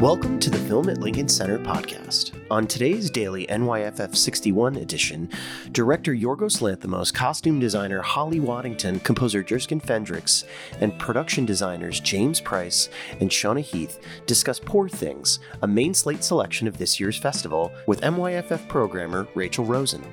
[0.00, 2.30] Welcome to the Film at Lincoln Center podcast.
[2.52, 5.28] On today's daily NYFF 61 edition,
[5.72, 10.44] director Yorgos Lanthimos, costume designer Holly Waddington, composer Jerskin Fendrix,
[10.80, 16.68] and production designers James Price and Shona Heath discuss Poor Things, a main slate selection
[16.68, 20.04] of this year's festival, with NYFF programmer Rachel Rosen.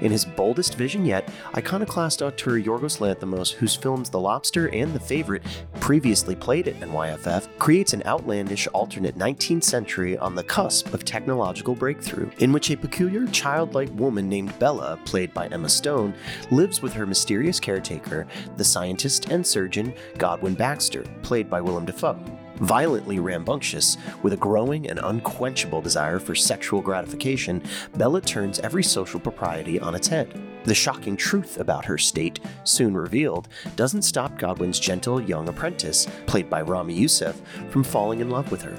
[0.00, 5.00] In his boldest vision yet, iconoclast auteur Yorgos Lanthimos, whose films The Lobster and The
[5.00, 5.42] Favorite
[5.80, 11.74] previously played at NYFF, creates an outlandish alternate 19th century on the cusp of technological
[11.74, 16.14] breakthrough, in which a peculiar childlike woman named Bella, played by Emma Stone,
[16.50, 18.26] lives with her mysterious caretaker,
[18.56, 22.18] the scientist and surgeon Godwin Baxter, played by Willem Dafoe.
[22.62, 27.60] Violently rambunctious, with a growing and unquenchable desire for sexual gratification,
[27.96, 30.40] Bella turns every social propriety on its head.
[30.62, 36.48] The shocking truth about her state, soon revealed, doesn't stop Godwin's gentle young apprentice, played
[36.48, 38.78] by Ramy Youssef, from falling in love with her.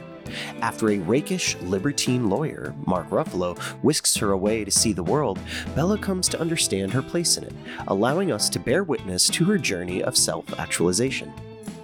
[0.62, 5.40] After a rakish, libertine lawyer, Mark Ruffalo, whisks her away to see the world,
[5.76, 7.54] Bella comes to understand her place in it,
[7.90, 11.34] allowing us to bear witness to her journey of self actualization.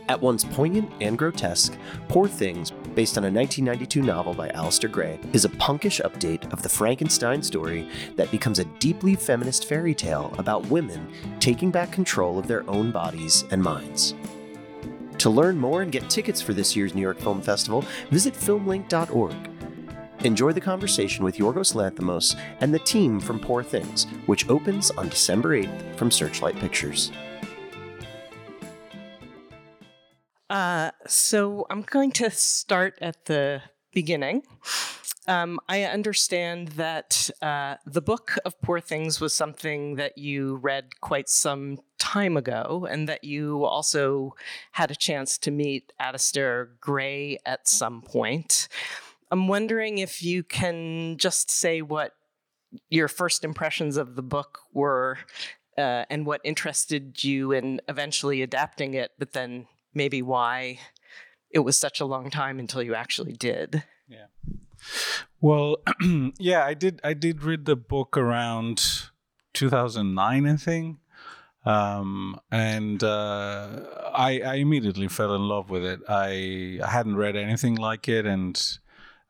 [0.09, 5.19] At once poignant and grotesque, Poor Things, based on a 1992 novel by Alasdair Gray,
[5.33, 10.33] is a punkish update of the Frankenstein story that becomes a deeply feminist fairy tale
[10.39, 14.15] about women taking back control of their own bodies and minds.
[15.19, 19.35] To learn more and get tickets for this year's New York Film Festival, visit filmlinc.org.
[20.25, 25.07] Enjoy the conversation with Yorgos Lanthimos and the team from Poor Things, which opens on
[25.07, 27.11] December 8th from Searchlight Pictures.
[30.49, 33.61] Uh, so I'm going to start at the
[33.93, 34.43] beginning.
[35.27, 40.99] Um, I understand that uh, the book of Poor Things was something that you read
[41.01, 44.33] quite some time ago, and that you also
[44.71, 48.67] had a chance to meet Alasdair Gray at some point.
[49.29, 52.13] I'm wondering if you can just say what
[52.89, 55.19] your first impressions of the book were
[55.77, 60.79] uh, and what interested you in eventually adapting it, but then maybe why
[61.51, 63.83] it was such a long time until you actually did.
[64.07, 64.25] Yeah.
[65.41, 65.77] Well,
[66.39, 66.99] yeah, I did.
[67.03, 69.09] I did read the book around
[69.53, 70.97] 2009, I think,
[71.65, 73.81] um, and uh,
[74.13, 75.99] I, I, immediately fell in love with it.
[76.07, 78.61] I, I hadn't read anything like it, and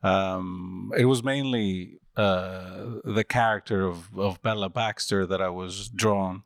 [0.02, 6.44] um, it was mainly uh, the character of, of Bella Baxter that I was drawn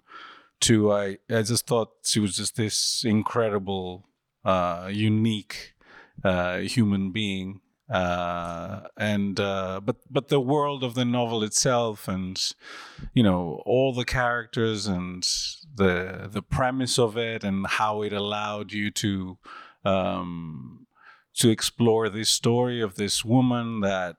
[0.93, 4.09] I I just thought she was just this incredible,
[4.45, 5.75] uh, unique
[6.23, 7.61] uh, human being,
[7.91, 12.41] uh, and uh, but but the world of the novel itself, and
[13.13, 15.23] you know all the characters and
[15.75, 19.39] the the premise of it, and how it allowed you to.
[19.85, 20.87] Um,
[21.37, 24.17] to explore this story of this woman that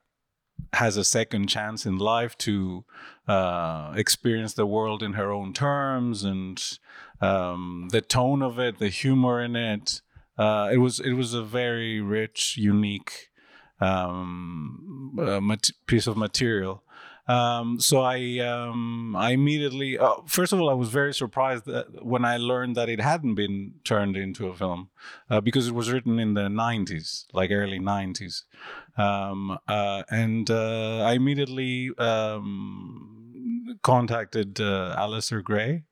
[0.72, 2.84] has a second chance in life to
[3.28, 6.78] uh, experience the world in her own terms and
[7.20, 10.02] um, the tone of it, the humor in it.
[10.38, 13.30] Uh, it was it was a very rich, unique
[13.80, 16.82] um, uh, mat- piece of material.
[17.28, 21.64] Um, so I um, I immediately uh, first of all I was very surprised
[22.00, 24.90] when I learned that it hadn't been turned into a film
[25.28, 28.44] uh, because it was written in the 90s, like early 90s,
[28.96, 35.84] um, uh, and uh, I immediately um, contacted uh, Alasdair Gray,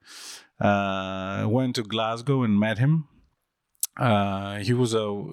[0.61, 3.09] uh, went to Glasgow and met him.
[4.63, 5.25] he was a,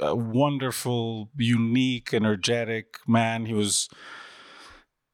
[0.00, 3.46] a wonderful, unique, energetic man.
[3.46, 3.88] He was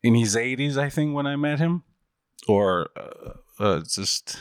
[0.02, 1.84] in his 80s, I think, when I met him,
[2.48, 4.38] or uh, uh, just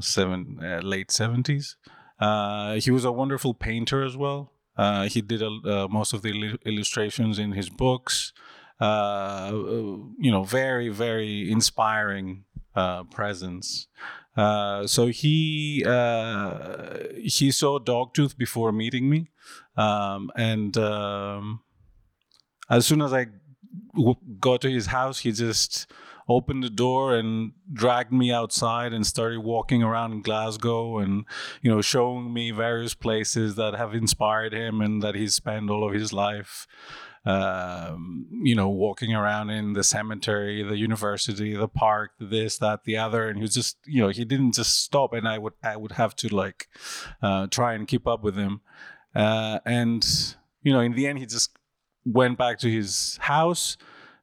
[0.00, 1.76] seven uh, late 70s.
[2.18, 4.52] Uh, he was a wonderful painter as well.
[4.80, 8.32] Uh, he did uh, most of the illustrations in his books.
[8.80, 12.44] you know, very very inspiring
[13.10, 13.88] presence.
[14.94, 15.84] so he
[17.38, 19.20] he saw Dogtooth before meeting me,
[19.76, 21.60] um, and um,
[22.70, 23.26] as soon as I
[24.40, 25.92] go to his house, he just
[26.30, 31.24] opened the door and dragged me outside and started walking around Glasgow and
[31.60, 35.86] you know showing me various places that have inspired him and that he's spent all
[35.86, 36.68] of his life
[37.24, 42.96] um, you know walking around in the cemetery the university the park this that the
[42.96, 43.28] other.
[43.28, 45.92] And he was just you know he didn't just stop and I would I would
[45.92, 46.68] have to like
[47.22, 48.60] uh, try and keep up with him.
[49.14, 50.06] Uh, and
[50.62, 51.50] you know in the end he just
[52.04, 53.76] went back to his house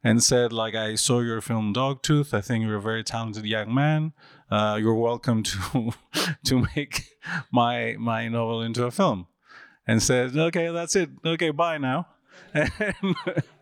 [0.04, 3.74] and said like i saw your film dogtooth i think you're a very talented young
[3.74, 4.14] man
[4.50, 5.92] uh, you're welcome to
[6.46, 7.10] to make
[7.52, 9.28] my my novel into a film
[9.86, 12.08] and said okay that's it okay bye now
[12.54, 13.16] and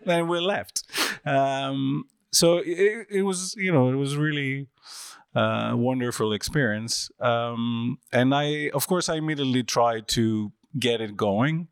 [0.06, 0.84] then we left.
[1.26, 4.68] Um, so it, it was, you know, it was really
[5.34, 7.10] uh, wonderful experience.
[7.20, 11.68] Um, and I, of course, I immediately tried to get it going,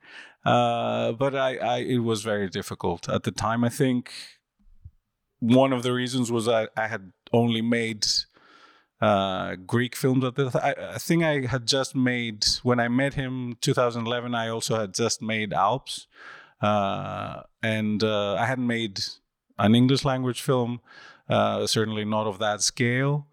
[0.46, 3.64] uh, but I, I, it was very difficult at the time.
[3.64, 4.12] I think
[5.44, 8.06] one of the reasons was I, I had only made
[9.02, 12.88] uh, Greek films at the th- I, I think I had just made when I
[12.88, 14.34] met him 2011.
[14.34, 16.08] I also had just made Alps,
[16.62, 19.02] uh, and uh, I hadn't made
[19.60, 20.80] an English language film,
[21.28, 23.28] uh, certainly not of that scale.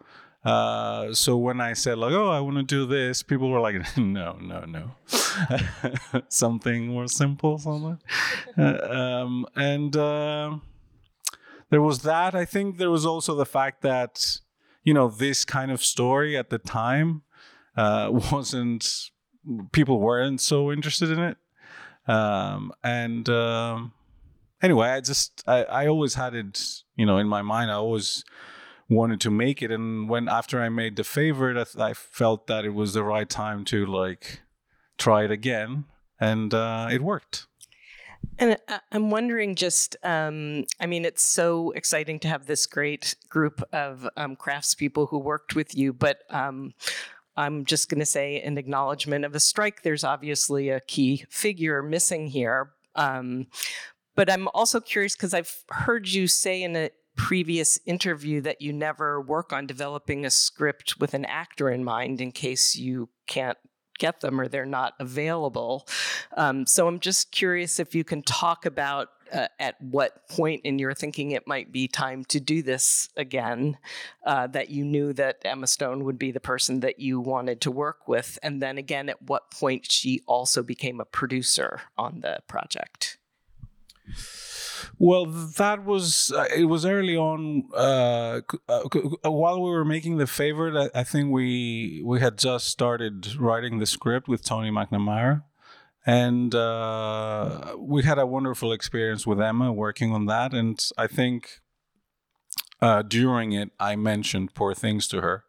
[0.45, 3.77] Uh, so when I said like, "Oh, I want to do this," people were like,
[3.97, 4.91] "No, no, no,
[6.29, 8.01] something more simple, something."
[8.59, 10.57] Uh, um, and uh,
[11.71, 12.35] there was that.
[12.35, 14.39] I think there was also the fact that
[14.85, 17.23] you know this kind of story at the time
[17.77, 19.11] uh, wasn't
[19.73, 21.37] people weren't so interested in it,
[22.07, 23.29] um, and.
[23.29, 23.93] Um,
[24.63, 27.71] anyway, I just I, I always had it, you know, in my mind.
[27.71, 28.25] I always
[28.89, 32.47] wanted to make it, and when after I made the favorite, I, th- I felt
[32.49, 34.41] that it was the right time to like
[34.99, 35.85] try it again,
[36.19, 37.47] and uh, it worked.
[38.39, 38.57] And
[38.91, 44.09] I'm wondering just, um, I mean, it's so exciting to have this great group of
[44.17, 46.73] um, craftspeople who worked with you, but um,
[47.37, 51.83] I'm just going to say, in acknowledgement of a strike, there's obviously a key figure
[51.83, 52.71] missing here.
[52.95, 53.47] Um,
[54.17, 58.73] but I'm also curious because I've heard you say in a previous interview that you
[58.73, 63.59] never work on developing a script with an actor in mind in case you can't
[64.01, 65.87] get them or they're not available.
[66.37, 70.79] Um, so I'm just curious if you can talk about uh, at what point in
[70.81, 73.79] your thinking it might be time to do this again,
[74.27, 77.71] uh, that you knew that Emma Stone would be the person that you wanted to
[77.71, 78.39] work with.
[78.43, 83.19] And then again, at what point she also became a producer on the project.
[85.03, 87.71] Well, that was uh, it was early on.
[87.75, 92.69] Uh, uh, while we were making the favorite, I, I, think we we had just
[92.69, 95.45] started writing the script with Tony McNamara,
[96.05, 100.53] and uh, we had a wonderful experience with Emma working on that.
[100.53, 101.61] And I think
[102.83, 105.45] uh, during it, I mentioned Poor Things to her,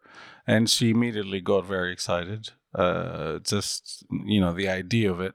[0.46, 2.52] and she immediately got very excited.
[2.74, 5.34] Uh, just you know the idea of it.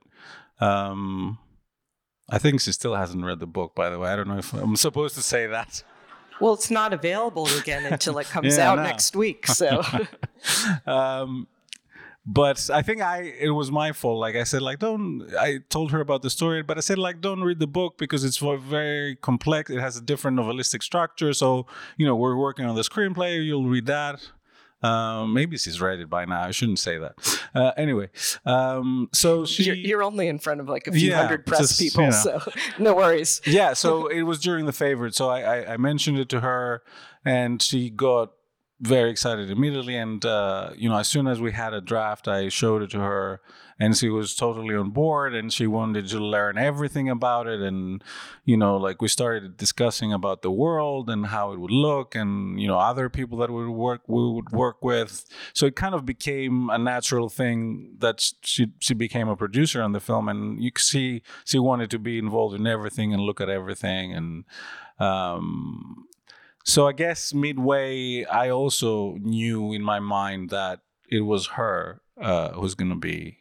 [0.60, 1.38] Um,
[2.30, 4.10] I think she still hasn't read the book, by the way.
[4.10, 5.84] I don't know if I'm supposed to say that.
[6.40, 8.84] Well, it's not available again until it comes yeah, out no.
[8.84, 9.48] next week.
[9.48, 9.82] So,
[10.86, 11.48] um,
[12.26, 14.20] but I think I it was my fault.
[14.20, 15.34] Like I said, like don't.
[15.40, 18.24] I told her about the story, but I said like don't read the book because
[18.24, 19.70] it's very complex.
[19.70, 21.34] It has a different novelistic structure.
[21.34, 21.66] So
[21.96, 23.44] you know we're working on the screenplay.
[23.44, 24.28] You'll read that.
[24.84, 26.42] Um, maybe she's read it by now.
[26.42, 27.42] I shouldn't say that.
[27.56, 28.10] Uh, anyway,
[28.46, 29.64] um, so she.
[29.64, 32.12] You're, you're, only in front of like a few yeah, hundred press just, people, you
[32.12, 32.16] know.
[32.16, 32.42] so
[32.80, 33.42] no worries.
[33.46, 35.16] Yeah, so it was during the favorite.
[35.16, 36.84] So I, I, I mentioned it to her,
[37.26, 38.32] and she got
[38.80, 39.96] very excited immediately.
[39.96, 43.00] And uh, you know, as soon as we had a draft, I showed it to
[43.00, 43.42] her,
[43.80, 47.62] and she was totally on board and she wanted to learn everything about it.
[47.62, 48.04] And
[48.44, 52.60] you know like we started discussing about the world and how it would look and
[52.60, 55.26] you know other people that would work we would work with.
[55.54, 59.92] So it kind of became a natural thing that she she became a producer on
[59.92, 63.50] the film and you see she wanted to be involved in everything and look at
[63.50, 64.14] everything.
[64.14, 64.46] And
[65.00, 66.07] um,
[66.68, 72.50] so I guess midway, I also knew in my mind that it was her uh,
[72.50, 73.38] who's going to be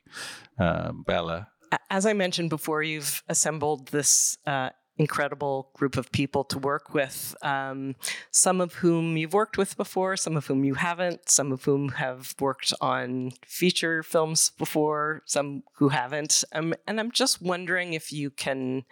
[0.61, 1.49] uh, Bella.
[1.91, 7.35] As I mentioned before, you've assembled this uh, incredible group of people to work with,
[7.43, 7.97] um,
[8.31, 11.89] some of whom you've worked with before, some of whom you haven't, some of whom
[11.91, 16.45] have worked on feature films before, some who haven't.
[16.53, 18.85] Um, and I'm just wondering if you can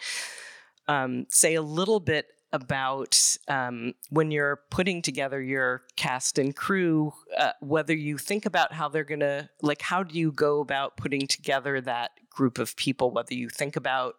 [0.88, 7.12] um, say a little bit about um, when you're putting together your cast and crew,
[7.36, 10.96] uh, whether you think about how they're going to, like, how do you go about
[10.96, 14.14] putting together that group of people, whether you think about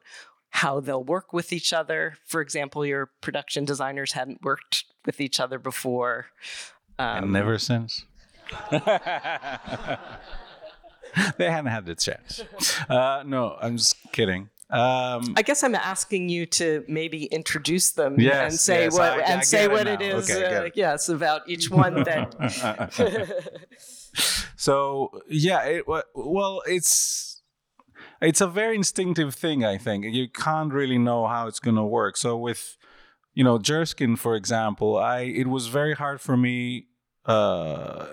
[0.50, 2.18] how they'll work with each other.
[2.26, 6.28] For example, your production designers hadn't worked with each other before.
[7.00, 8.06] Um, and never since.
[8.72, 8.80] they
[11.50, 12.42] haven't had the chance.
[12.90, 14.50] Uh, no, I'm just kidding.
[14.70, 19.12] Um, I guess I'm asking you to maybe introduce them yes, and say yes, what
[19.12, 20.30] I, and I say what it, it is.
[20.30, 20.74] Okay, uh, it.
[20.76, 22.04] Yes, about each one.
[22.04, 22.34] That.
[24.56, 27.44] so yeah, it, well, it's
[28.22, 29.64] it's a very instinctive thing.
[29.64, 32.18] I think you can't really know how it's going to work.
[32.18, 32.76] So with
[33.36, 36.88] you know Jerskin, for example, I it was very hard for me.
[37.26, 38.08] Uh,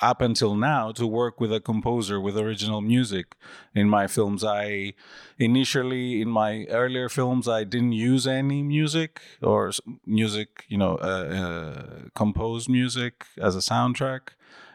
[0.00, 3.36] up until now to work with a composer with original music
[3.74, 4.44] in my films.
[4.44, 4.94] I
[5.38, 9.72] initially in my earlier films I didn't use any music or
[10.06, 14.30] music, you know, uh, uh, composed music as a soundtrack.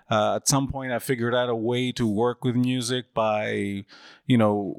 [0.10, 3.86] Uh, at some point, I figured out a way to work with music by,
[4.28, 4.76] you know,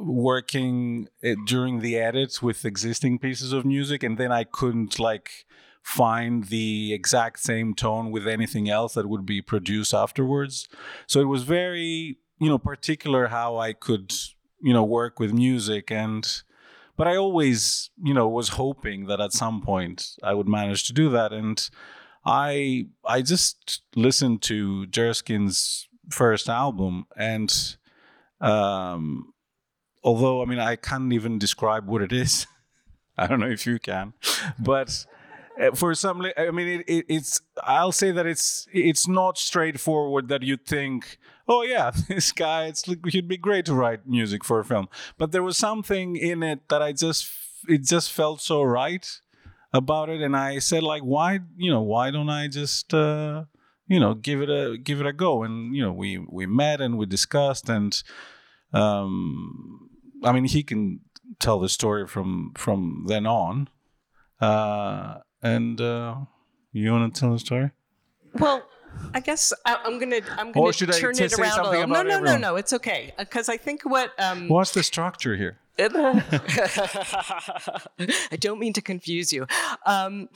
[0.00, 5.46] working it during the edits with existing pieces of music, and then I couldn't like
[5.84, 10.66] find the exact same tone with anything else that would be produced afterwards.
[11.06, 14.12] So it was very, you know, particular how I could,
[14.62, 16.26] you know, work with music and
[16.96, 20.94] but I always, you know, was hoping that at some point I would manage to
[20.94, 21.68] do that and
[22.24, 27.76] I I just listened to Jerskin's first album and
[28.40, 29.34] um
[30.02, 32.46] although I mean I can't even describe what it is.
[33.18, 34.14] I don't know if you can.
[34.58, 35.04] But
[35.74, 40.42] for some i mean it, it, it's i'll say that it's it's not straightforward that
[40.42, 41.18] you think
[41.48, 44.88] oh yeah this guy it's he'd be great to write music for a film.
[45.18, 47.30] But there was something in it that i just
[47.68, 49.20] it just felt so right
[49.72, 50.20] about it.
[50.20, 53.44] And i said like why you know why don't i just uh
[53.86, 55.42] you know give it a give it a go?
[55.42, 58.02] And you know we we met and we discussed and
[58.72, 59.90] um
[60.24, 61.00] i mean he can
[61.38, 63.68] tell the story from from then on.
[64.40, 66.16] Uh and uh,
[66.72, 67.70] you want to tell the story?
[68.34, 68.66] Well,
[69.12, 71.86] I guess I, am gonna I'm gonna turn it around a little.
[71.86, 72.56] No, no, no, no.
[72.56, 75.58] It's okay because I think what um, what's the structure here?
[75.78, 75.86] I
[78.38, 79.46] don't mean to confuse you.
[79.86, 80.28] Um,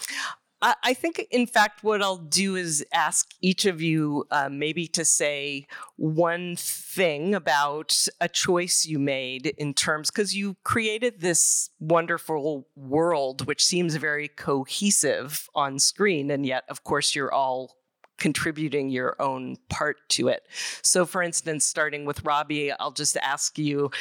[0.60, 5.04] I think, in fact, what I'll do is ask each of you uh, maybe to
[5.04, 12.66] say one thing about a choice you made in terms, because you created this wonderful
[12.74, 16.28] world, which seems very cohesive on screen.
[16.30, 17.76] And yet, of course, you're all
[18.18, 20.42] contributing your own part to it.
[20.82, 23.92] So, for instance, starting with Robbie, I'll just ask you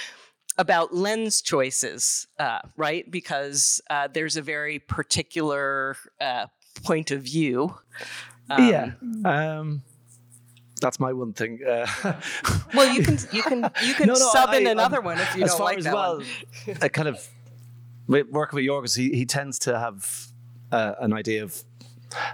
[0.57, 3.09] about lens choices, uh, right?
[3.09, 6.47] Because uh, there's a very particular uh,
[6.83, 7.75] point of view.
[8.49, 8.91] Um, yeah.
[9.25, 9.83] Um,
[10.81, 11.59] that's my one thing.
[11.67, 11.87] Uh,
[12.73, 15.35] well, you can you can you can no, no, sub I, in another one if
[15.35, 16.77] you don't like as that well, one.
[16.81, 17.27] I kind of
[18.07, 20.27] working with Yorgos, he, he tends to have
[20.71, 21.63] uh, an idea of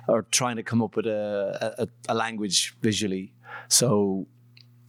[0.08, 3.34] or trying to come up with a, a, a language visually.
[3.70, 4.28] So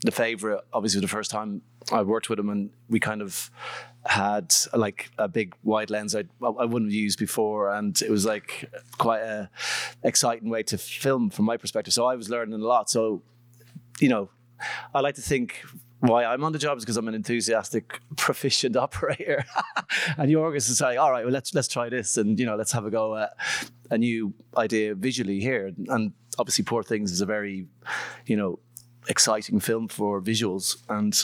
[0.05, 1.62] the favorite, obviously, the first time
[1.93, 3.50] I worked with him, and we kind of
[4.07, 8.25] had like a big wide lens I I wouldn't have used before, and it was
[8.25, 9.50] like quite a
[10.03, 11.95] exciting way to film from my perspective.
[11.95, 12.91] So I was learning a lot.
[12.91, 13.23] So
[14.00, 14.31] you know,
[14.95, 15.64] I like to think
[16.00, 19.45] why I'm on the job is because I'm an enthusiastic, proficient operator.
[20.19, 22.73] and Yorgos is saying, all right, well, let's let's try this and you know, let's
[22.73, 23.31] have a go at
[23.91, 25.73] a new idea visually here.
[25.88, 27.67] And obviously Poor Things is a very,
[28.26, 28.59] you know,
[29.09, 30.76] exciting film for visuals.
[30.88, 31.19] And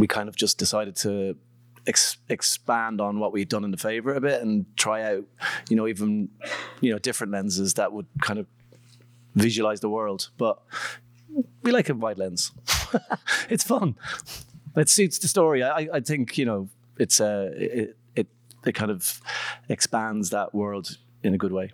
[0.00, 1.36] we kind of just decided to
[1.86, 5.24] ex- expand on what we'd done in the favorite a bit and try out,
[5.68, 6.30] you know, even
[6.80, 8.46] you know different lenses that would kind of
[9.34, 10.30] visualize the world.
[10.38, 10.58] But
[11.62, 12.52] we like a wide lens.
[13.50, 13.96] it's fun.
[14.74, 15.62] It suits the story.
[15.62, 18.26] I, I think you know it's uh, it, it
[18.64, 19.20] it kind of
[19.68, 21.72] expands that world in a good way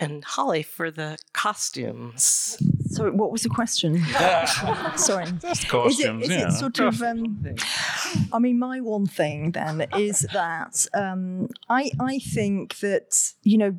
[0.00, 2.56] and Holly for the costumes.
[2.90, 4.02] Sorry, what was the question?
[4.96, 5.26] Sorry.
[5.40, 6.48] Just costumes, is it, is yeah.
[6.48, 7.54] it sort of, um,
[8.32, 13.76] I mean, my one thing then is that um, I, I think that, you know,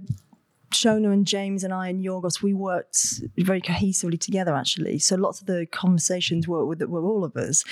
[0.71, 4.99] Shona and James and I and Yorgos, we worked very cohesively together actually.
[4.99, 7.65] So lots of the conversations were with were all of us.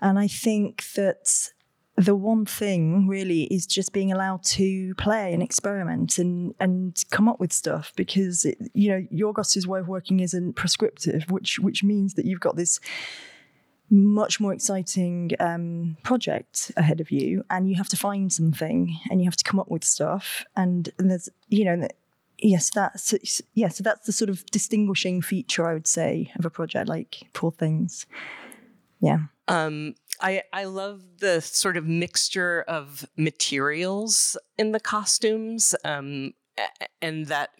[0.00, 1.50] And I think that
[1.96, 7.26] the one thing really is just being allowed to play and experiment and and come
[7.26, 11.82] up with stuff because it, you know Yorgos's way of working isn't prescriptive, which which
[11.82, 12.80] means that you've got this
[13.88, 19.20] much more exciting um, project ahead of you, and you have to find something and
[19.20, 21.88] you have to come up with stuff, and, and there's you know.
[22.38, 23.68] Yes, that's yeah.
[23.68, 27.50] So that's the sort of distinguishing feature I would say of a project like Poor
[27.50, 28.04] Things.
[29.00, 29.20] Yeah.
[29.48, 36.34] Um, I I love the sort of mixture of materials in the costumes, um,
[37.02, 37.50] and that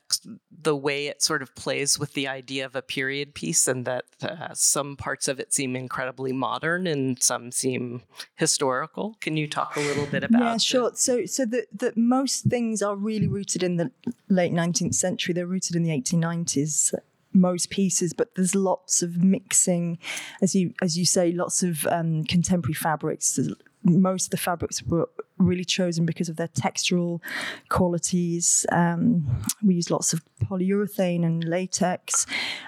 [0.50, 4.04] the way it sort of plays with the idea of a period piece, and that
[4.22, 8.02] uh, some parts of it seem incredibly modern and some seem
[8.36, 9.16] historical.
[9.20, 10.42] Can you talk a little bit about?
[10.42, 10.90] Yeah, sure.
[10.94, 13.90] So so that that most things are really rooted in the
[14.28, 15.34] late nineteenth century.
[15.34, 16.94] They're rooted in the eighteen nineties
[17.36, 19.98] most pieces, but there's lots of mixing,
[20.42, 23.38] as you as you say, lots of um, contemporary fabrics,
[23.86, 27.20] most of the fabrics were really chosen because of their textural
[27.68, 28.66] qualities.
[28.70, 32.26] Um, we use lots of polyurethane and latex,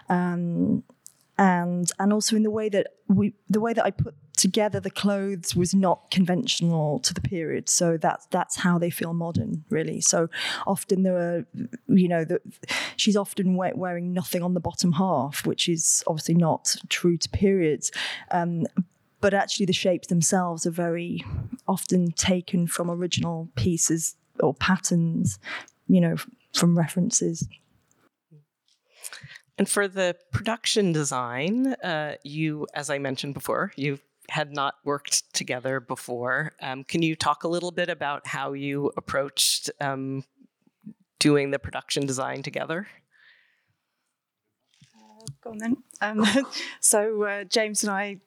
[0.09, 0.85] um,
[1.37, 4.91] and and also in the way that we the way that I put together the
[4.91, 7.69] clothes was not conventional to the period.
[7.69, 10.01] So that's that's how they feel modern really.
[10.01, 10.29] So
[10.67, 11.47] often there are
[11.89, 12.41] you know the,
[12.97, 17.91] she's often wearing nothing on the bottom half which is obviously not true to periods.
[18.31, 18.67] Um,
[19.21, 21.25] but actually the shapes themselves are very
[21.67, 25.39] often taken from original pieces or patterns
[25.89, 26.17] you know
[26.55, 27.47] from references.
[29.59, 35.33] And for the production design, uh, you, as I mentioned before, you had not worked
[35.35, 36.53] together before.
[36.61, 40.25] Um, can you talk a little bit about how you approached um,
[41.19, 42.89] doing the production design together?
[44.95, 45.77] Uh, go on then.
[46.01, 46.25] Um,
[46.81, 48.21] so uh, James and I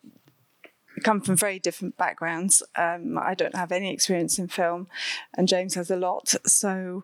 [1.03, 2.63] come from very different backgrounds.
[2.75, 4.88] Um, I don't have any experience in film,
[5.36, 6.36] and James has a lot.
[6.46, 7.03] So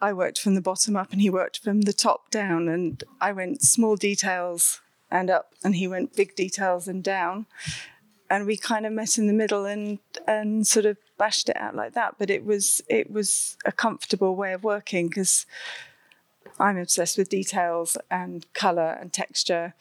[0.00, 2.68] I worked from the bottom up, and he worked from the top down.
[2.68, 7.46] And I went small details and up, and he went big details and down
[8.30, 11.74] and we kind of met in the middle and and sort of bashed it out
[11.74, 12.16] like that.
[12.18, 15.46] But it was it was a comfortable way of working because
[16.58, 19.74] I'm obsessed with details and color and texture,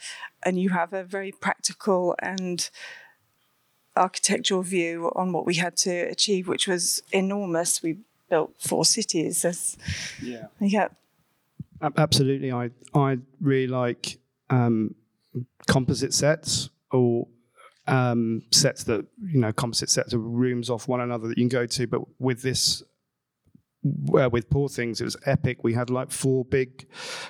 [0.44, 2.70] and you have a very practical and
[3.96, 7.84] architectural view on what we had to achieve, which was enormous.
[7.84, 7.98] We
[8.30, 9.46] built four cities.
[9.46, 9.78] As,
[10.22, 10.48] yeah.
[10.60, 10.88] Yeah.
[11.82, 12.52] Absolutely.
[12.52, 14.18] I I really like
[14.50, 14.96] um,
[15.68, 17.28] composite sets or
[17.88, 21.50] um, sets that you know composite sets of rooms off one another that you can
[21.50, 21.88] go to.
[21.88, 22.84] But with this,
[23.84, 25.64] well, with Poor Things, it was epic.
[25.64, 26.88] We had like four big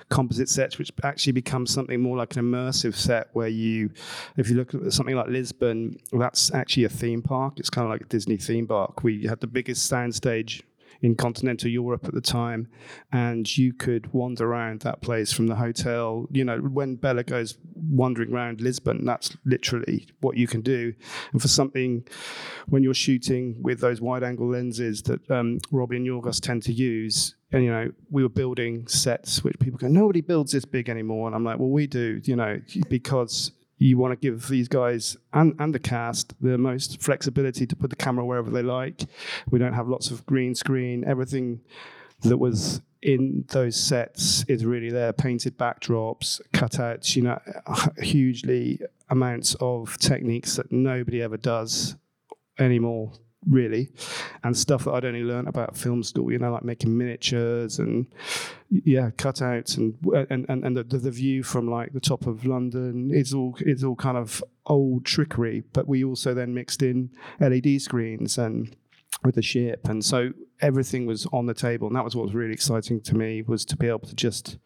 [0.09, 3.29] composite sets, which actually becomes something more like an immersive set.
[3.33, 3.91] Where you,
[4.37, 7.59] if you look at something like Lisbon, that's actually a theme park.
[7.59, 9.03] It's kind of like a Disney theme park.
[9.03, 10.61] We had the biggest soundstage
[11.03, 12.67] in continental Europe at the time,
[13.11, 16.27] and you could wander around that place from the hotel.
[16.31, 20.93] You know, when Bella goes wandering around Lisbon, that's literally what you can do.
[21.33, 22.07] And for something,
[22.69, 27.35] when you're shooting with those wide-angle lenses that um, Robbie and Yorgos tend to use,
[27.51, 31.27] and you know we were building sets which people go nobody builds this big anymore
[31.27, 35.17] and i'm like well we do you know because you want to give these guys
[35.33, 39.03] and, and the cast the most flexibility to put the camera wherever they like.
[39.49, 41.03] We don't have lots of green screen.
[41.05, 41.61] Everything
[42.21, 45.11] that was in those sets is really there.
[45.11, 47.39] Painted backdrops, cutouts, you know,
[48.01, 51.95] hugely amounts of techniques that nobody ever does
[52.59, 53.11] anymore
[53.47, 53.89] really,
[54.43, 56.31] and stuff that I'd only learned about film school.
[56.31, 58.07] You know, like making miniatures and
[58.69, 59.95] yeah, cutouts and
[60.29, 63.11] and and, and the, the view from like the top of London.
[63.13, 67.81] It's all it's all kind of old trickery, but we also then mixed in LED
[67.81, 68.75] screens and
[69.23, 72.33] with the ship, and so everything was on the table, and that was what was
[72.33, 74.57] really exciting to me was to be able to just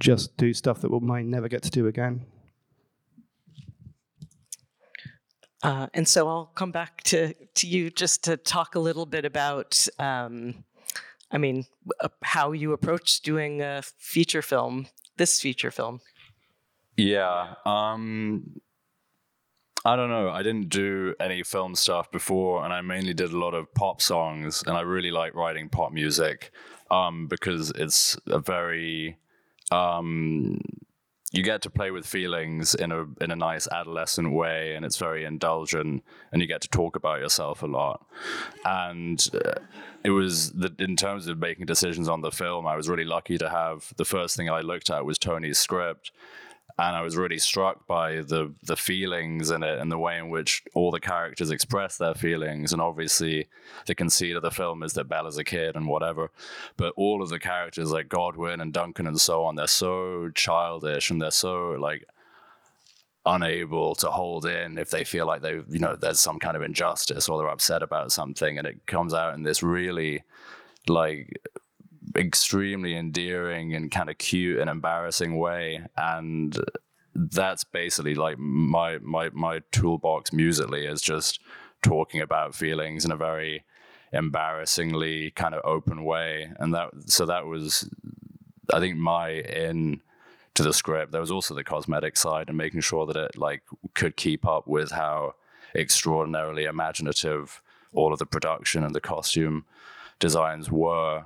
[0.00, 2.26] just do stuff that we might never get to do again.
[5.64, 9.24] Uh, and so I'll come back to, to you just to talk a little bit
[9.24, 10.62] about, um,
[11.30, 11.64] I mean,
[12.00, 16.02] uh, how you approach doing a feature film, this feature film.
[16.98, 17.54] Yeah.
[17.64, 18.60] Um,
[19.86, 20.28] I don't know.
[20.28, 24.02] I didn't do any film stuff before, and I mainly did a lot of pop
[24.02, 26.52] songs, and I really like writing pop music
[26.90, 29.16] um, because it's a very
[29.70, 30.60] um,
[31.34, 34.96] you get to play with feelings in a in a nice adolescent way, and it's
[34.96, 38.06] very indulgent, and you get to talk about yourself a lot.
[38.64, 39.60] And uh,
[40.04, 43.36] it was that in terms of making decisions on the film, I was really lucky
[43.38, 46.12] to have the first thing I looked at was Tony's script,
[46.76, 50.28] and I was really struck by the the feelings in it and the way in
[50.28, 52.72] which all the characters express their feelings.
[52.72, 53.48] And obviously,
[53.86, 56.30] the conceit of the film is that Bella's a kid and whatever,
[56.76, 61.10] but all of the characters like Godwin and Duncan and so on, they're so childish
[61.10, 62.04] and they're so like
[63.26, 66.62] unable to hold in if they feel like they you know there's some kind of
[66.62, 70.22] injustice or they're upset about something and it comes out in this really
[70.88, 71.40] like
[72.16, 76.58] extremely endearing and kind of cute and embarrassing way and
[77.14, 81.40] that's basically like my my my toolbox musically is just
[81.82, 83.64] talking about feelings in a very
[84.12, 87.88] embarrassingly kind of open way and that so that was
[88.72, 90.00] i think my in
[90.54, 91.12] to the script.
[91.12, 93.62] There was also the cosmetic side and making sure that it like
[93.94, 95.34] could keep up with how
[95.74, 97.60] extraordinarily imaginative
[97.92, 99.66] all of the production and the costume
[100.20, 101.24] designs were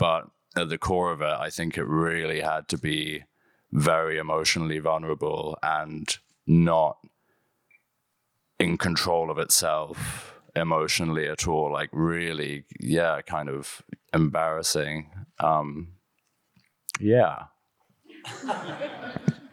[0.00, 3.24] but at the core of it, I think it really had to be
[3.70, 6.08] very emotionally vulnerable and
[6.46, 6.96] not
[8.58, 11.70] in control of itself emotionally at all.
[11.70, 13.82] Like really, yeah, kind of
[14.14, 15.10] embarrassing.
[15.38, 15.88] Um,
[16.98, 17.44] yeah.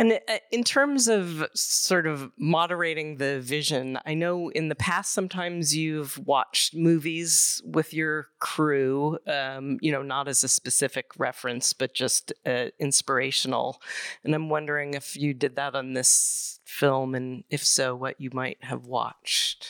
[0.00, 5.12] And uh, in terms of sort of moderating the vision, I know in the past
[5.12, 11.74] sometimes you've watched movies with your crew, um, you know, not as a specific reference,
[11.74, 13.82] but just uh, inspirational.
[14.24, 18.30] And I'm wondering if you did that on this film, and if so, what you
[18.32, 19.68] might have watched.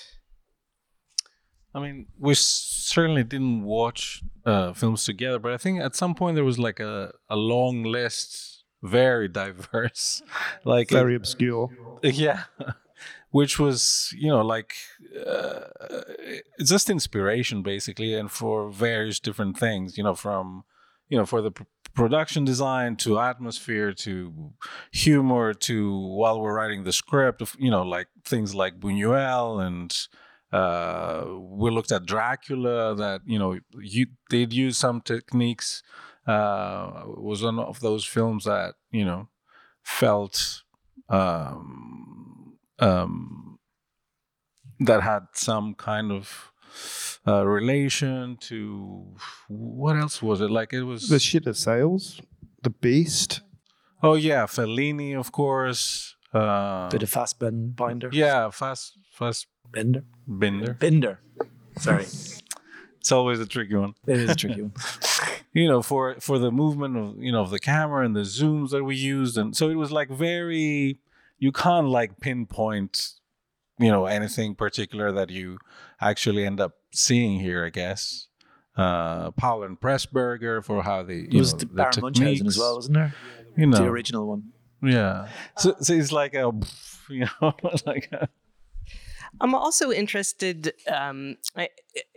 [1.75, 6.37] I mean, we certainly didn't watch uh, films together, but I think at some point
[6.37, 10.23] there was like a, a long list very diverse.
[10.65, 11.71] Like very obscure.
[12.03, 12.45] Yeah.
[13.31, 14.75] Which was you know like
[15.27, 15.61] uh,
[16.59, 20.65] it's just inspiration basically and for various different things you know from
[21.09, 21.63] you know for the pr-
[21.95, 24.53] production design to atmosphere to
[24.93, 30.09] humor to while we're writing the script you know like things like buñuel and
[30.53, 35.83] uh, we looked at dracula that you know you did use some techniques
[36.31, 39.29] uh, was one of those films that you know
[39.83, 40.63] felt
[41.09, 43.59] um, um,
[44.89, 46.53] that had some kind of
[47.27, 49.15] uh, relation to
[49.49, 50.73] what else was it like?
[50.73, 52.21] It was the shit that sails,
[52.63, 53.41] the Beast.
[54.03, 56.17] Oh yeah, Fellini, of course.
[56.33, 58.09] Uh, Bit of fast ben- binder.
[58.13, 60.05] Yeah, fast fast bender.
[60.27, 60.75] Binder.
[60.75, 61.21] Binder.
[61.79, 62.05] Sorry.
[63.01, 63.95] It's always a tricky one.
[64.07, 64.73] It is a tricky one.
[65.53, 68.71] you know, for for the movement of you know of the camera and the zooms
[68.71, 70.99] that we used, and so it was like very.
[71.39, 73.13] You can't like pinpoint,
[73.79, 75.59] you know, anything particular that you
[75.99, 77.65] actually end up seeing here.
[77.65, 78.27] I guess.
[78.77, 82.57] Uh, Powell and Pressburger for how they it was know, the, the Baron Munchausen as
[82.57, 83.15] well, wasn't there?
[83.57, 84.53] You know, the original one.
[84.83, 85.29] Yeah.
[85.59, 86.51] So, so it's like a,
[87.09, 87.55] you know,
[87.87, 88.09] like.
[88.13, 88.29] A,
[89.41, 91.37] I'm also interested um,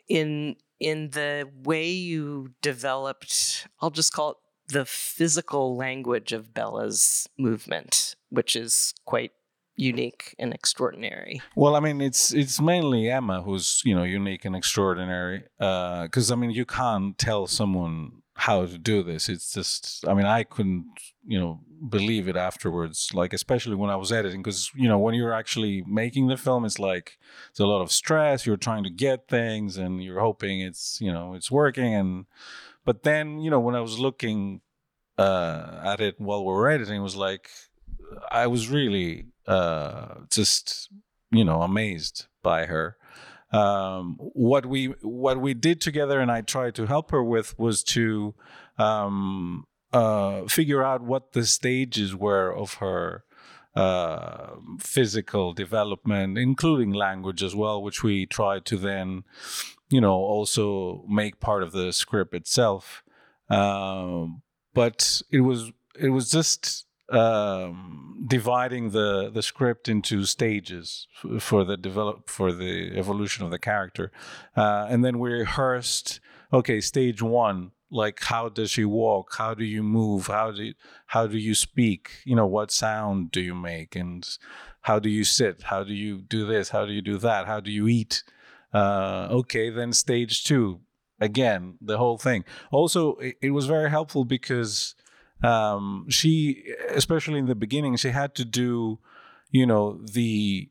[0.08, 7.28] in in the way you developed, I'll just call it the physical language of Bella's
[7.38, 9.32] movement, which is quite
[9.76, 11.42] unique and extraordinary.
[11.56, 15.44] Well, I mean, it's it's mainly Emma who's you know unique and extraordinary.
[15.58, 19.30] Because uh, I mean, you can't tell someone how to do this.
[19.30, 20.86] It's just, I mean, I couldn't,
[21.26, 23.12] you know, believe it afterwards.
[23.14, 26.66] Like, especially when I was editing, because you know, when you're actually making the film,
[26.66, 27.18] it's like
[27.50, 28.46] it's a lot of stress.
[28.46, 31.94] You're trying to get things, and you're hoping it's, you know, it's working.
[31.94, 32.26] And
[32.86, 34.62] but then, you know, when I was looking
[35.18, 37.50] uh, at it while we were editing, it was like
[38.32, 40.90] I was really uh, just,
[41.32, 42.98] you know, amazed by her
[43.54, 47.84] um, what we what we did together and I tried to help her with was
[47.86, 48.34] to
[48.78, 53.24] um, uh, figure out what the stages were of her
[53.76, 59.24] uh, physical development, including language as well, which we tried to then,
[59.90, 63.04] you know, also make part of the script itself.
[63.50, 64.42] Um,
[64.74, 71.08] but it was it was just um, dividing the the script into stages
[71.40, 74.12] for the develop for the evolution of the character,
[74.56, 76.20] uh, and then we rehearsed.
[76.52, 79.36] Okay, stage one, like how does she walk?
[79.38, 80.28] How do you move?
[80.28, 80.74] How do you,
[81.08, 82.22] how do you speak?
[82.26, 83.96] You know, what sound do you make?
[83.96, 84.28] And
[84.82, 85.64] how do you sit?
[85.64, 86.70] How do you do this?
[86.70, 87.48] How do you do that?
[87.48, 88.24] How do you eat?
[88.74, 90.82] Uh, okay, then stage two,
[91.20, 92.44] again, the whole thing.
[92.72, 94.96] Also, it, it was very helpful because
[95.44, 99.00] um, she, especially in the beginning, she had to do,
[99.52, 100.70] you know, the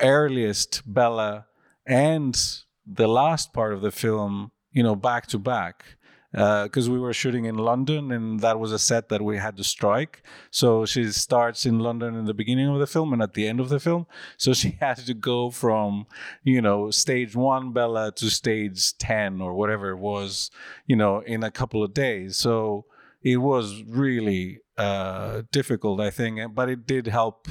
[0.00, 1.46] earliest Bella
[1.86, 2.40] and
[2.86, 5.96] the last part of the film, you know, back to back
[6.34, 9.56] because uh, we were shooting in London and that was a set that we had
[9.56, 10.20] to strike.
[10.50, 13.60] So she starts in London in the beginning of the film and at the end
[13.60, 14.08] of the film.
[14.36, 16.06] So she had to go from,
[16.42, 20.50] you know, stage one Bella to stage 10 or whatever it was,
[20.86, 22.36] you know, in a couple of days.
[22.36, 22.86] So
[23.24, 27.48] it was really uh, difficult, I think, but it did help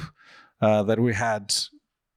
[0.60, 1.52] uh, that we had,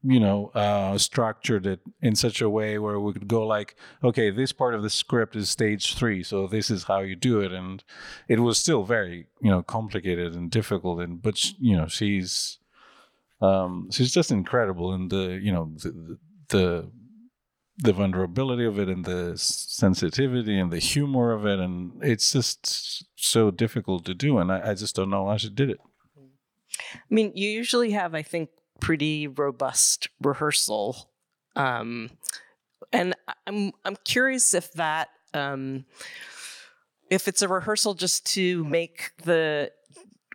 [0.04, 4.30] you know, uh, structured it in such a way where we could go like, okay,
[4.30, 7.52] this part of the script is stage three, so this is how you do it,
[7.52, 7.84] and
[8.28, 12.60] it was still very, you know, complicated and difficult, and but you know, she's.
[13.40, 16.18] Um, she's just incredible and the you know the,
[16.50, 16.92] the
[17.80, 23.06] the vulnerability of it and the sensitivity and the humor of it and it's just
[23.16, 25.78] so difficult to do and I, I, just don't know how she did it.
[26.96, 31.10] I mean you usually have i think pretty robust rehearsal
[31.56, 32.10] um,
[32.92, 35.86] and i'm i'm curious if that um,
[37.10, 39.72] if it's a rehearsal just to make the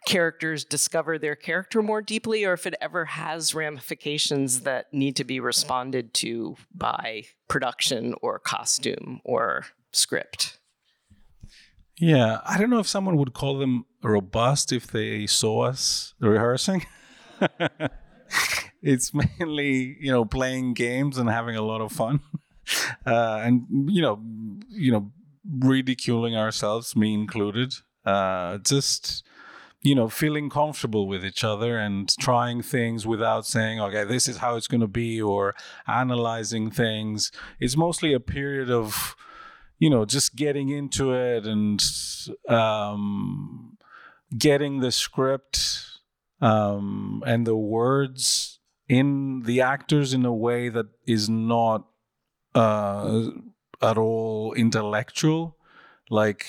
[0.07, 5.25] characters discover their character more deeply or if it ever has ramifications that need to
[5.25, 10.59] be responded to by production or costume or script.
[11.99, 16.85] Yeah, I don't know if someone would call them robust if they saw us rehearsing.
[18.83, 22.21] it's mainly, you know, playing games and having a lot of fun.
[23.05, 24.23] Uh, and you know,
[24.69, 25.11] you know,
[25.59, 27.75] ridiculing ourselves, me included.
[28.05, 29.25] Uh, just
[29.83, 34.37] you know, feeling comfortable with each other and trying things without saying, okay, this is
[34.37, 35.55] how it's going to be, or
[35.89, 37.33] analyzing things.
[37.59, 39.17] It's mostly a period of,
[39.79, 41.83] you know, just getting into it and
[42.49, 43.77] um,
[44.39, 45.85] getting the script
[46.41, 51.87] um, and the words in the actors in a way that is not
[52.55, 53.25] uh,
[53.81, 55.57] at all intellectual.
[56.09, 56.47] Like,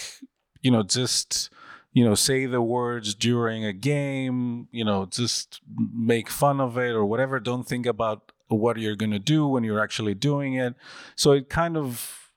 [0.62, 1.50] you know, just
[1.94, 5.62] you know, say the words during a game, you know, just
[5.94, 7.40] make fun of it or whatever.
[7.40, 10.74] Don't think about what you're going to do when you're actually doing it.
[11.16, 12.32] So it kind of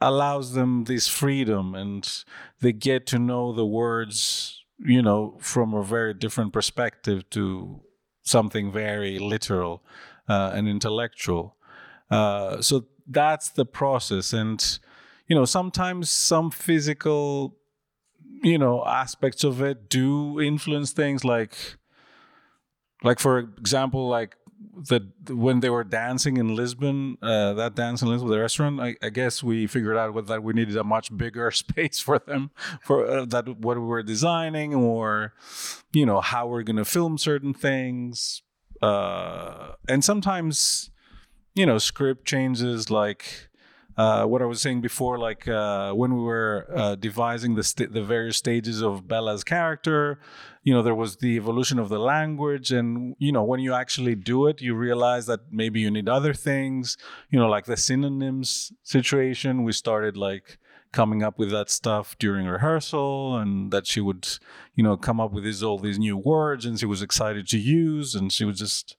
[0.00, 2.24] allows them this freedom and
[2.60, 7.80] they get to know the words, you know, from a very different perspective to
[8.22, 9.82] something very literal
[10.28, 11.56] uh, and intellectual.
[12.10, 14.32] Uh, so that's the process.
[14.32, 14.78] And,
[15.26, 17.56] you know, sometimes some physical
[18.42, 21.76] you know aspects of it do influence things like
[23.02, 24.36] like for example like
[24.74, 28.96] the when they were dancing in Lisbon, uh, that dance in Lisbon, the restaurant, I,
[29.02, 32.50] I guess we figured out what, that we needed a much bigger space for them,
[32.82, 35.34] for uh, that what we were designing, or
[35.92, 38.42] you know how we're gonna film certain things,
[38.82, 40.90] uh, and sometimes
[41.54, 43.49] you know script changes like
[44.00, 47.92] uh, what I was saying before, like uh, when we were uh, devising the st-
[47.92, 50.18] the various stages of Bella's character,
[50.62, 54.14] you know, there was the evolution of the language, and you know, when you actually
[54.14, 56.96] do it, you realize that maybe you need other things.
[57.30, 59.64] You know, like the synonyms situation.
[59.64, 60.58] We started like
[60.92, 64.26] coming up with that stuff during rehearsal, and that she would,
[64.76, 67.58] you know, come up with these all these new words, and she was excited to
[67.58, 68.96] use, and she was just.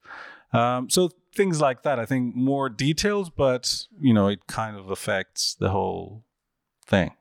[0.53, 1.99] Um, so things like that.
[1.99, 6.23] I think more details, but you know, it kind of affects the whole
[6.85, 7.11] thing.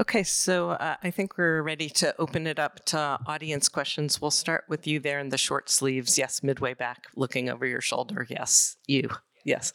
[0.00, 4.20] Okay, so uh, I think we're ready to open it up to audience questions.
[4.20, 6.16] We'll start with you there in the short sleeves.
[6.16, 8.26] Yes, midway back, looking over your shoulder.
[8.28, 9.10] Yes, you.
[9.44, 9.72] Yes.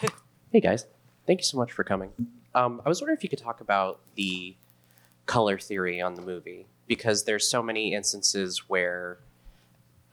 [0.52, 0.86] hey guys,
[1.26, 2.10] thank you so much for coming.
[2.54, 4.56] Um, I was wondering if you could talk about the
[5.26, 9.18] color theory on the movie because there's so many instances where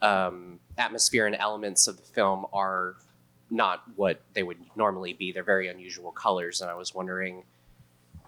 [0.02, 2.96] um, atmosphere and elements of the film are
[3.50, 5.32] not what they would normally be.
[5.32, 7.44] They're very unusual colors, and I was wondering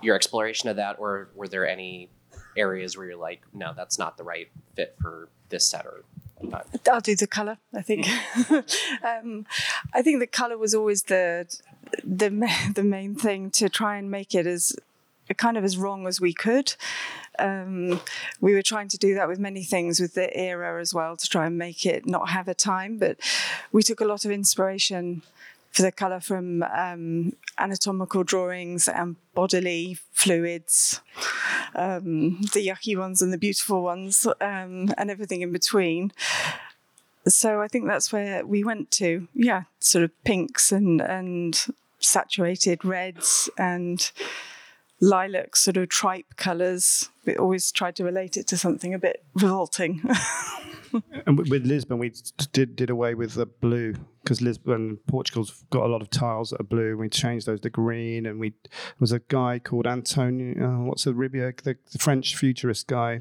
[0.01, 2.09] your exploration of that, or were there any
[2.57, 6.03] areas where you're like, no, that's not the right fit for this set or
[6.43, 6.67] not?
[6.91, 7.59] I'll do the color.
[7.75, 8.09] I think.
[9.05, 9.47] um,
[9.95, 11.47] I think the color was always the
[12.05, 12.31] the
[12.75, 14.75] the main thing to try and make it as
[15.37, 16.75] kind of as wrong as we could.
[17.39, 18.01] Um,
[18.41, 21.29] we were trying to do that with many things with the era as well to
[21.29, 22.99] try and make it not have a time.
[22.99, 23.19] But
[23.73, 25.23] we took a lot of inspiration
[25.71, 31.01] for the colour from um, anatomical drawings and bodily fluids,
[31.75, 36.13] um, the yucky ones and the beautiful ones, um, and everything in between.
[37.27, 41.59] So I think that's where we went to, yeah, sort of pinks and and
[42.01, 44.11] saturated reds and
[45.03, 47.11] lilac sort of tripe colours.
[47.27, 50.03] We always tried to relate it to something a bit revolting.
[51.27, 52.13] and with Lisbon, we
[52.53, 56.61] did did away with the blue because Lisbon, Portugal's got a lot of tiles that
[56.61, 56.97] are blue.
[56.97, 60.65] We changed those to green, and we there was a guy called Antonio.
[60.65, 63.21] Uh, what's the Ribier, the, the, French futurist guy?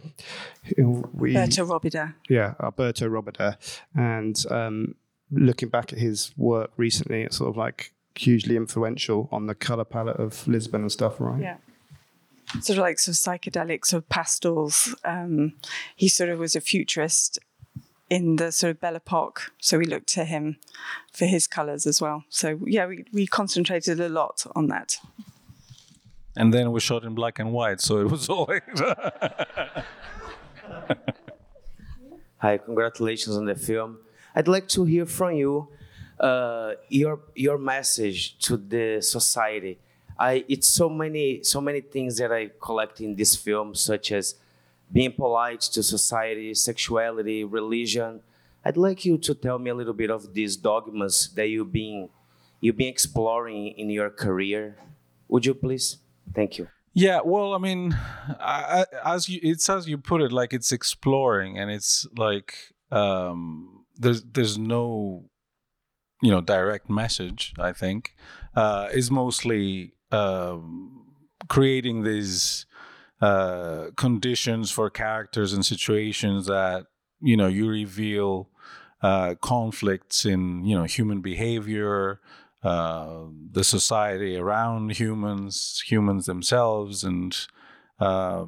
[0.78, 2.14] We, Berto Robida.
[2.30, 3.58] Yeah, Alberto Robida,
[3.96, 4.96] and um,
[5.32, 9.86] looking back at his work recently, it's sort of like hugely influential on the color
[9.86, 11.42] palette of Lisbon and stuff, right?
[11.42, 11.56] Yeah
[12.60, 14.96] sort of like sort of psychedelic sort of pastels.
[15.06, 15.54] Um,
[15.96, 17.40] he sort of was a futurist
[18.10, 20.58] in the sort of Belle Epoque, so we looked to him
[21.14, 22.26] for his colours as well.
[22.30, 24.98] So yeah, we, we concentrated a lot on that.
[26.36, 28.62] And then we shot in black and white, so it was always.
[32.38, 34.00] Hi, congratulations on the film.
[34.36, 35.70] I'd like to hear from you
[36.20, 39.80] uh, your your message to the society
[40.22, 44.36] I it's so many so many things that I collect in this film, such as
[44.92, 48.22] being polite to society, sexuality, religion.
[48.64, 52.10] I'd like you to tell me a little bit of these dogmas that you've been
[52.60, 54.78] you've been exploring in your career.
[55.30, 55.98] Would you please?
[56.36, 56.68] Thank you.
[56.94, 57.98] Yeah, well, I mean,
[58.40, 62.54] I, I, as you, it's as you put it, like it's exploring, and it's like
[62.92, 65.24] um, there's there's no,
[66.22, 67.54] you know, direct message.
[67.58, 68.14] I think
[68.56, 71.06] uh, is mostly um,
[71.48, 72.66] creating these
[73.22, 76.86] uh, conditions for characters and situations that
[77.22, 78.50] you know you reveal
[79.02, 82.20] uh, conflicts in you know human behavior
[82.64, 87.48] uh, the society around humans, humans themselves, and
[88.00, 88.46] uh,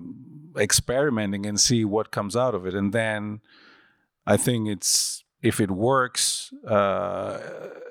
[0.56, 2.76] experimenting and see what comes out of it.
[2.76, 3.42] And then
[4.28, 7.40] I think it's if it works, uh,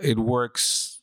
[0.00, 1.00] it works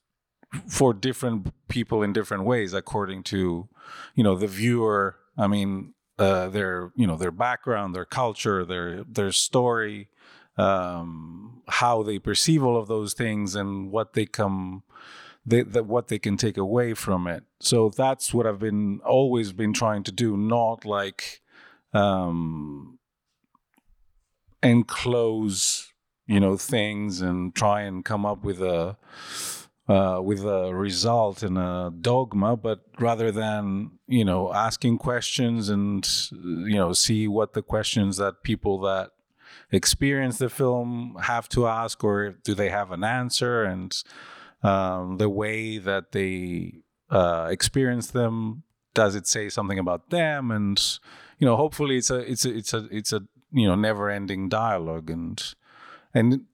[0.68, 3.68] for different people in different ways according to
[4.16, 5.18] you know the viewer.
[5.38, 10.10] I mean, uh, their you know their background, their culture, their their story.
[10.58, 14.84] Um, how they perceive all of those things and what they come
[15.46, 17.44] they, that what they can take away from it.
[17.60, 21.42] So that's what I've been always been trying to do, not like
[21.94, 23.00] um,
[24.62, 25.92] enclose,
[26.28, 28.98] you know, things and try and come up with a
[29.90, 36.08] uh, with a result and a dogma, but rather than you know asking questions and
[36.32, 39.10] you know see what the questions that people that
[39.72, 43.64] experience the film have to ask, or do they have an answer?
[43.64, 43.92] And
[44.62, 50.52] um, the way that they uh, experience them does it say something about them?
[50.52, 50.80] And
[51.40, 53.22] you know hopefully it's a it's a it's a it's a
[53.52, 55.10] you know never ending dialogue.
[55.10, 55.56] And
[56.14, 56.46] and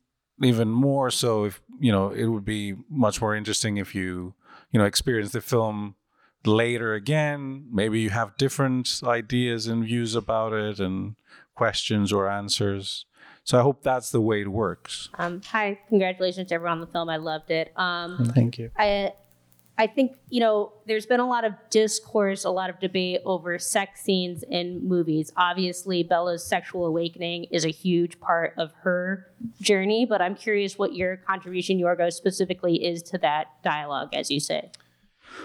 [0.41, 4.33] even more so if you know it would be much more interesting if you
[4.71, 5.95] you know experience the film
[6.45, 11.15] later again maybe you have different ideas and views about it and
[11.55, 13.05] questions or answers
[13.45, 15.09] so I hope that's the way it works.
[15.19, 17.09] Um, hi, congratulations to everyone on the film.
[17.09, 17.71] I loved it.
[17.75, 18.71] Um, Thank you.
[18.75, 19.13] I,
[19.77, 23.59] I think you know there's been a lot of discourse, a lot of debate over
[23.59, 25.31] sex scenes in movies.
[25.35, 29.27] Obviously, Bella's sexual awakening is a huge part of her
[29.61, 34.39] journey, but I'm curious what your contribution, Yorgo, specifically is to that dialogue, as you
[34.39, 34.71] say.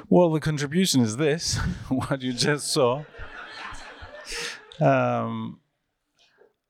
[0.08, 1.56] Well, the contribution is this:
[1.88, 3.04] what you just saw.
[4.80, 5.60] Um,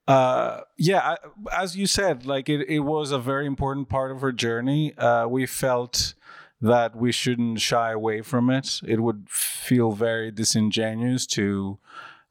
[0.09, 1.17] uh, yeah,
[1.53, 4.97] as you said, like it, it was a very important part of her journey.
[4.97, 6.15] Uh, we felt
[6.61, 8.81] that we shouldn't shy away from it.
[8.87, 11.79] It would feel very disingenuous to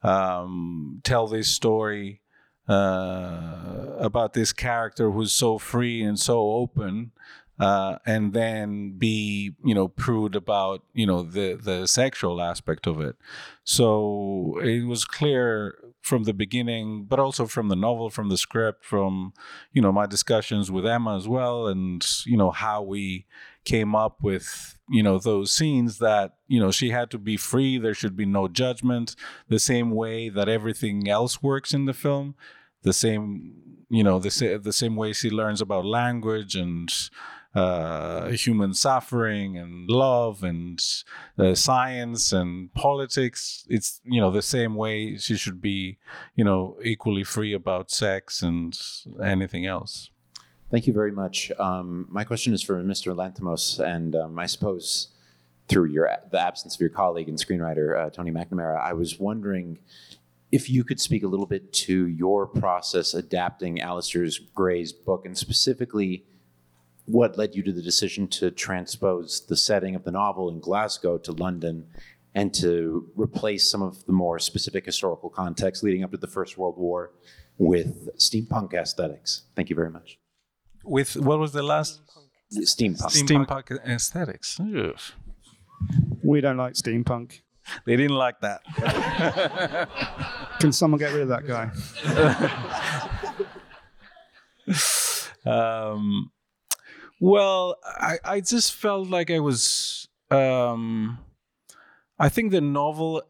[0.04, 2.22] um, tell this story
[2.68, 7.12] uh, about this character who's so free and so open.
[7.60, 13.02] Uh, and then be you know prude about you know the the sexual aspect of
[13.02, 13.18] it
[13.66, 18.84] so it was clear from the beginning, but also from the novel, from the script,
[18.84, 19.34] from
[19.72, 23.26] you know my discussions with Emma as well, and you know how we
[23.66, 27.78] came up with you know those scenes that you know she had to be free.
[27.78, 29.16] There should be no judgment.
[29.48, 32.36] The same way that everything else works in the film,
[32.84, 33.54] the same
[33.90, 36.92] you know the the same way she learns about language and
[37.56, 40.84] uh, human suffering and love and
[41.38, 43.66] uh, science and politics.
[43.70, 45.98] It's you know the same way she should be
[46.36, 48.80] you know equally free about sex and
[49.24, 50.12] anything else.
[50.72, 51.52] Thank you very much.
[51.58, 53.16] Um, my question is for Mr.
[53.16, 55.08] Lanthimos, and um, I suppose
[55.68, 59.80] through your the absence of your colleague and screenwriter uh, Tony McNamara, I was wondering
[60.52, 65.36] if you could speak a little bit to your process adapting Alasdair Gray's book, and
[65.36, 66.26] specifically
[67.06, 71.18] what led you to the decision to transpose the setting of the novel in Glasgow
[71.18, 71.88] to London
[72.36, 76.60] and to replace some of the more specific historical context leading up to the First
[76.60, 77.12] World War
[77.58, 79.46] with steampunk aesthetics?
[79.56, 80.20] Thank you very much.
[80.90, 82.02] With what was the last?
[82.52, 83.12] Steampunk.
[83.12, 84.60] Steampunk aesthetics.
[84.60, 85.00] Ugh.
[86.24, 87.42] We don't like steampunk.
[87.86, 88.62] They didn't like that.
[90.60, 91.70] Can someone get rid of that guy?
[95.52, 96.32] um,
[97.20, 100.08] well, I, I just felt like I was.
[100.32, 101.20] Um,
[102.18, 103.22] I think the novel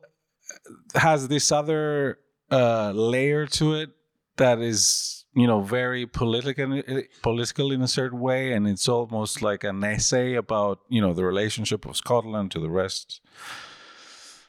[0.95, 2.19] has this other
[2.51, 3.89] uh, layer to it
[4.37, 6.81] that is, you know, very political,
[7.21, 11.23] political in a certain way, and it's almost like an essay about, you know, the
[11.23, 13.21] relationship of Scotland to the rest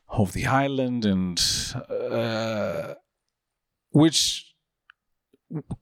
[0.09, 1.41] of the island, and
[1.89, 2.95] uh,
[3.91, 4.55] which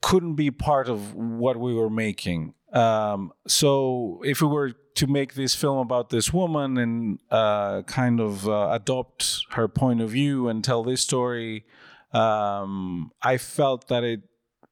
[0.01, 2.55] couldn't be part of what we were making.
[2.73, 8.21] Um, so if we were to make this film about this woman and uh, kind
[8.21, 11.65] of uh, adopt her point of view and tell this story,
[12.13, 14.23] um, I felt that it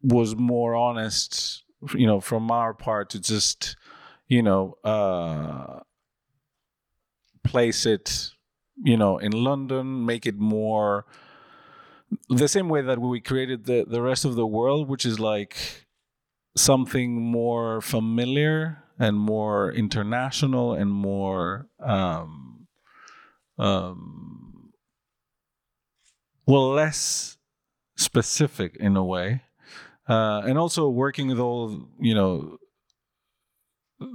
[0.07, 3.77] was more honest, you know, from our part to just,
[4.29, 5.81] you know, uh,
[7.45, 8.31] place it
[8.85, 11.07] you know, in London, make it more
[12.29, 15.87] the same way that we created the the rest of the world, which is like
[16.57, 22.67] something more familiar and more international and more um,
[23.59, 24.73] um,
[26.47, 27.37] well less
[27.97, 29.43] specific in a way
[30.09, 32.59] uh, and also working with all you know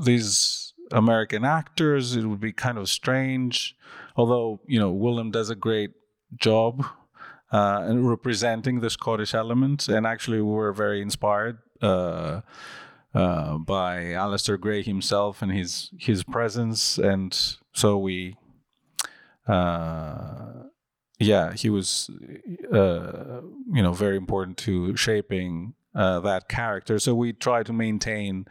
[0.04, 3.76] these american actors it would be kind of strange.
[4.16, 5.92] Although you know willem does a great
[6.38, 6.86] job
[7.52, 9.88] uh, and representing the scottish element.
[9.88, 12.42] And actually we were very inspired uh,
[13.14, 17.38] uh, by Alasdair Gray himself and his his presence, and
[17.74, 18.38] so we,
[19.48, 20.64] uh,
[21.20, 22.10] yeah, he was,
[22.72, 23.42] uh,
[23.74, 27.00] you know, very important to shaping uh, that character.
[27.00, 28.46] So we try to maintain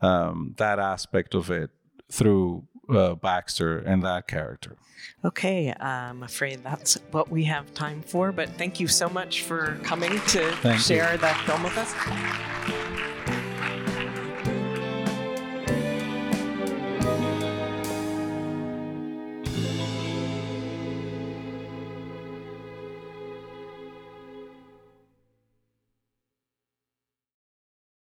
[0.00, 1.70] um, that aspect of it
[2.10, 4.76] through uh, Baxter and that character.
[5.24, 9.78] Okay, I'm afraid that's what we have time for, but thank you so much for
[9.82, 10.96] coming to Thank you.
[10.96, 12.91] share that film with us.